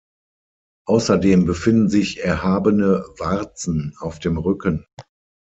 Außerdem 0.87 1.45
befinden 1.45 1.87
sich 1.87 2.23
erhabene 2.23 3.05
„Warzen“ 3.19 3.93
auf 3.99 4.17
dem 4.17 4.39
Rücken. 4.39 4.87